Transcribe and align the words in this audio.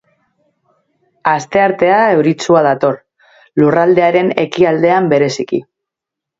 Asteartea 1.31 1.99
euritsua 2.15 2.65
dator, 2.69 2.99
lurraldearen 3.63 4.35
ekialdean 4.49 5.15
bereziki. 5.15 5.65